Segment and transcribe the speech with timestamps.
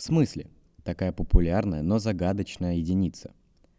[0.00, 0.46] В смысле?
[0.82, 3.34] Такая популярная, но загадочная единица.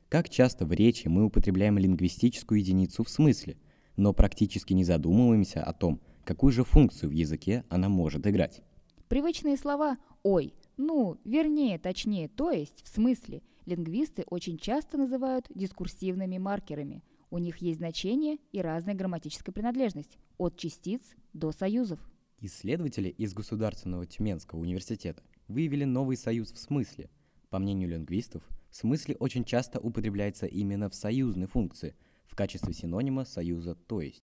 [0.08, 3.58] Как часто в речи мы употребляем лингвистическую единицу в смысле,
[3.98, 8.62] но практически не задумываемся о том, какую же функцию в языке она может играть.
[9.08, 16.38] Привычные слова «ой», «ну», вернее, точнее, то есть, в смысле, лингвисты очень часто называют дискурсивными
[16.38, 17.02] маркерами.
[17.32, 21.02] У них есть значение и разная грамматическая принадлежность, от частиц
[21.34, 22.00] до союзов.
[22.40, 27.10] Исследователи из Государственного Тюменского университета выявили новый союз в смысле.
[27.50, 31.96] По мнению лингвистов, смысле очень часто употребляется именно в союзной функции,
[32.26, 34.24] в качестве синонима союза «то есть».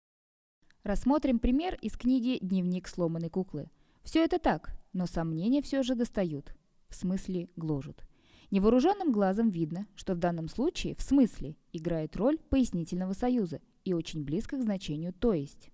[0.83, 3.71] Рассмотрим пример из книги «Дневник сломанной куклы».
[4.03, 6.57] Все это так, но сомнения все же достают,
[6.89, 8.03] в смысле гложут.
[8.51, 14.25] Невооруженным глазом видно, что в данном случае в смысле играет роль пояснительного союза и очень
[14.25, 15.71] близко к значению «то есть».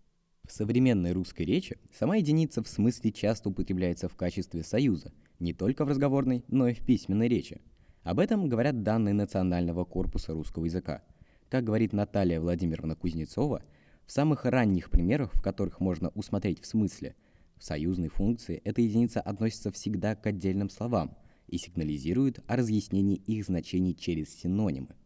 [0.48, 5.84] В современной русской речи сама единица в смысле часто употребляется в качестве союза, не только
[5.84, 7.60] в разговорной, но и в письменной речи.
[8.02, 11.02] Об этом говорят данные Национального корпуса русского языка.
[11.50, 13.62] Как говорит Наталья Владимировна Кузнецова,
[14.06, 17.14] в самых ранних примерах, в которых можно усмотреть в смысле,
[17.58, 21.14] в союзной функции эта единица относится всегда к отдельным словам
[21.46, 24.96] и сигнализирует о разъяснении их значений через синонимы.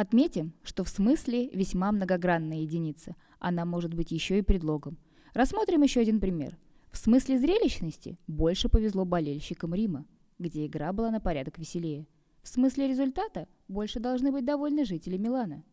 [0.00, 3.16] Отметим, что в смысле весьма многогранная единица.
[3.38, 4.96] Она может быть еще и предлогом.
[5.34, 6.56] Рассмотрим еще один пример.
[6.90, 10.06] В смысле зрелищности больше повезло болельщикам Рима,
[10.38, 12.06] где игра была на порядок веселее.
[12.42, 15.64] В смысле результата больше должны быть довольны жители Милана–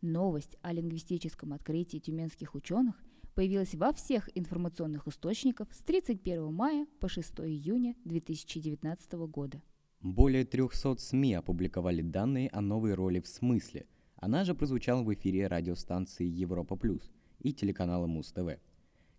[0.00, 2.94] Новость о лингвистическом открытии тюменских ученых
[3.34, 9.60] появилась во всех информационных источниках с 31 мая по 6 июня 2019 года.
[10.00, 13.84] Более 300 СМИ опубликовали данные о новой роли в смысле.
[14.14, 17.10] Она же прозвучала в эфире радиостанции Европа Плюс
[17.40, 18.60] и телеканала Муз-ТВ.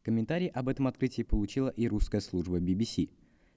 [0.04, 3.10] Комментарий об этом открытии получила и русская служба BBC.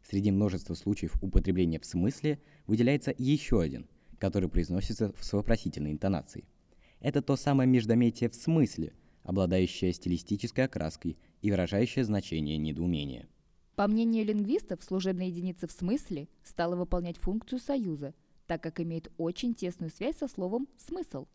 [0.03, 3.87] Среди множества случаев употребления в смысле выделяется еще один,
[4.19, 6.45] который произносится в вопросительной интонации.
[6.99, 13.29] Это то самое междометие в смысле, обладающее стилистической окраской и выражающее значение недоумения.
[13.83, 18.15] По мнению лингвистов, служебная единица в смысле стала выполнять функцию союза,
[18.47, 21.27] так как имеет очень тесную связь со словом «смысл».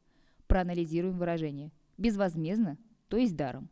[0.47, 1.73] Проанализируем выражение.
[1.97, 2.77] Безвозмездно,
[3.09, 3.69] то есть даром.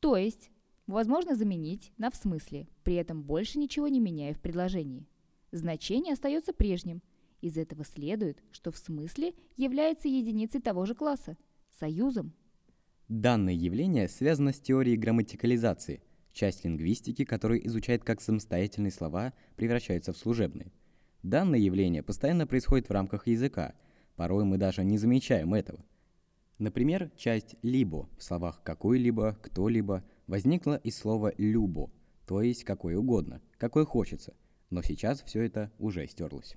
[0.00, 0.50] То есть,
[0.86, 5.06] возможно заменить на «в смысле», при этом больше ничего не меняя в предложении.
[5.52, 7.02] Значение остается прежним–
[7.42, 11.36] из этого следует, что в смысле является единицей того же класса–
[11.78, 12.32] союзом.
[13.08, 16.00] Данное явление связано с теорией грамматикализации,
[16.34, 20.72] часть лингвистики, которая изучает, как самостоятельные слова превращаются в служебные.
[21.22, 23.74] Данное явление постоянно происходит в рамках языка,
[24.16, 25.82] порой мы даже не замечаем этого.
[26.58, 31.90] Например, часть «либо» в словах «какой-либо», «кто-либо» возникла из слова «любо»,
[32.26, 34.34] то есть «какой угодно», «какой хочется»,
[34.70, 36.56] но сейчас все это уже стерлось.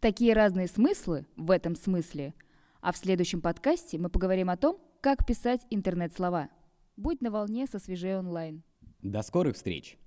[0.00, 2.34] Такие разные смыслы в этом смысле.
[2.80, 6.48] А в следующем подкасте мы поговорим о том, как писать интернет-слова.
[6.96, 8.62] Будь на волне со свежей онлайн.
[9.02, 9.99] До скорых встреч!